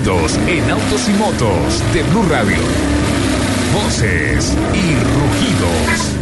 [0.00, 2.56] En autos y motos de Blue Radio.
[3.74, 6.16] Voces y rugidos.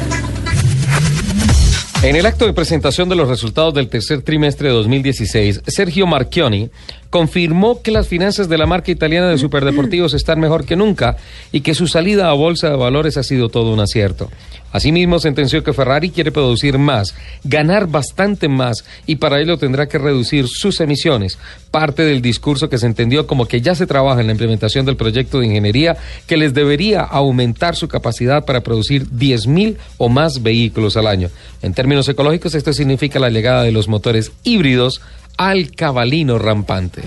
[2.03, 6.71] En el acto de presentación de los resultados del tercer trimestre de 2016, Sergio Marchioni
[7.11, 11.17] confirmó que las finanzas de la marca italiana de superdeportivos están mejor que nunca
[11.53, 14.29] y que su salida a bolsa de valores ha sido todo un acierto.
[14.71, 19.99] Asimismo, sentenció que Ferrari quiere producir más, ganar bastante más y para ello tendrá que
[19.99, 21.39] reducir sus emisiones.
[21.71, 24.97] Parte del discurso que se entendió como que ya se trabaja en la implementación del
[24.97, 30.97] proyecto de ingeniería que les debería aumentar su capacidad para producir 10.000 o más vehículos
[30.97, 31.29] al año.
[31.63, 35.03] En términos ecológicos, esto significa la llegada de los motores híbridos
[35.37, 37.03] al cabalino rampante.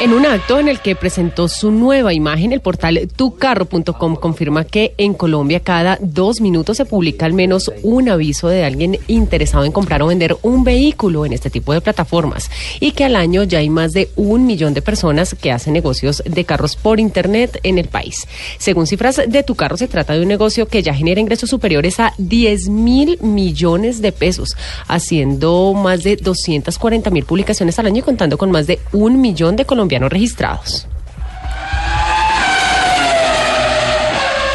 [0.00, 4.94] En un acto en el que presentó su nueva imagen, el portal tucarro.com confirma que
[4.96, 9.72] en Colombia cada dos minutos se publica al menos un aviso de alguien interesado en
[9.72, 13.58] comprar o vender un vehículo en este tipo de plataformas y que al año ya
[13.58, 17.76] hay más de un millón de personas que hacen negocios de carros por Internet en
[17.76, 18.28] el país.
[18.58, 21.98] Según cifras de Tu Carro, se trata de un negocio que ya genera ingresos superiores
[21.98, 28.02] a 10 mil millones de pesos, haciendo más de 240 mil publicaciones al año y
[28.02, 30.86] contando con más de un millón de colombianos registrados.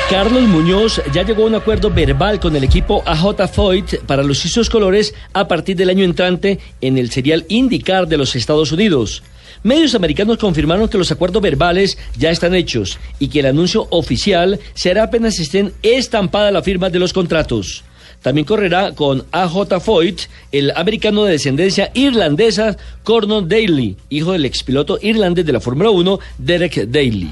[0.10, 4.46] Carlos Muñoz ya llegó a un acuerdo verbal con el equipo AJ Foyt para los
[4.46, 9.24] Isos Colores a partir del año entrante en el serial IndyCar de los Estados Unidos.
[9.64, 14.60] Medios americanos confirmaron que los acuerdos verbales ya están hechos y que el anuncio oficial
[14.76, 17.84] será apenas estén estampada la firma de los contratos.
[18.24, 24.98] También correrá con AJ Foyt, el americano de descendencia irlandesa Cornon Daly, hijo del expiloto
[25.02, 27.32] irlandés de la Fórmula 1, Derek Daly.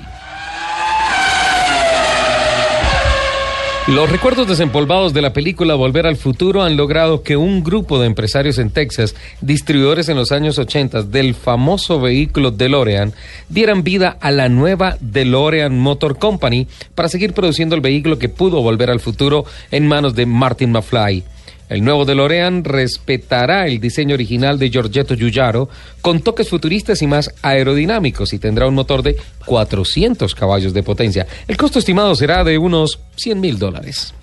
[3.87, 8.05] Los recuerdos desempolvados de la película Volver al Futuro han logrado que un grupo de
[8.05, 13.13] empresarios en Texas, distribuidores en los años 80 del famoso vehículo DeLorean,
[13.49, 18.61] dieran vida a la nueva DeLorean Motor Company para seguir produciendo el vehículo que pudo
[18.61, 21.23] volver al futuro en manos de Martin McFly.
[21.71, 25.69] El nuevo DeLorean respetará el diseño original de Giorgetto Giugiaro
[26.01, 29.15] con toques futuristas y más aerodinámicos y tendrá un motor de
[29.45, 31.25] 400 caballos de potencia.
[31.47, 34.13] El costo estimado será de unos 100 mil dólares.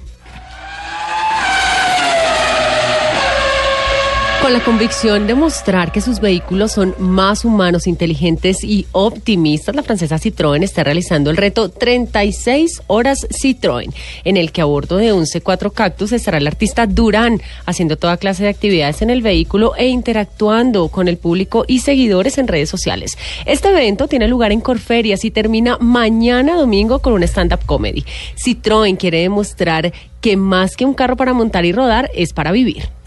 [4.42, 9.82] Con la convicción de mostrar que sus vehículos son más humanos, inteligentes y optimistas, la
[9.82, 13.92] francesa Citroën está realizando el reto 36 horas Citroën,
[14.24, 18.16] en el que a bordo de un C4 Cactus estará el artista Durán haciendo toda
[18.16, 22.70] clase de actividades en el vehículo e interactuando con el público y seguidores en redes
[22.70, 23.18] sociales.
[23.44, 28.04] Este evento tiene lugar en Corferias y termina mañana domingo con un stand-up comedy.
[28.36, 32.97] Citroën quiere demostrar que más que un carro para montar y rodar es para vivir.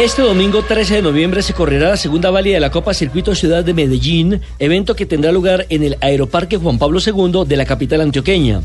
[0.00, 3.62] Este domingo 13 de noviembre se correrá la segunda válida de la Copa Circuito Ciudad
[3.62, 8.00] de Medellín, evento que tendrá lugar en el Aeroparque Juan Pablo II de la capital
[8.00, 8.62] antioqueña.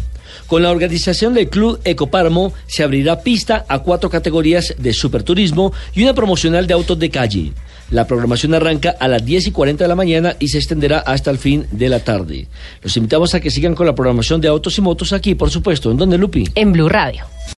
[0.48, 6.04] Con la organización del Club Ecoparmo se abrirá pista a cuatro categorías de superturismo y
[6.04, 7.52] una promocional de autos de calle.
[7.92, 11.32] La programación arranca a las 10 y 40 de la mañana y se extenderá hasta
[11.32, 12.48] el fin de la tarde.
[12.82, 15.92] Los invitamos a que sigan con la programación de autos y motos aquí, por supuesto.
[15.92, 16.46] ¿En dónde, Lupi?
[16.56, 17.26] En Blue Radio.